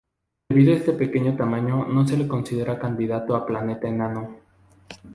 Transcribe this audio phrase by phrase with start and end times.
[0.49, 4.35] Debido a este pequeño tamaño no se le considera candidato a planeta enano.